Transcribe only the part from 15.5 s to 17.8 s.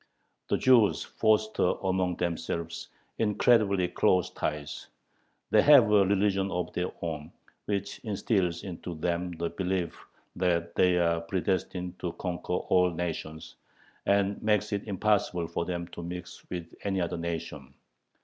them to mix with any other nation."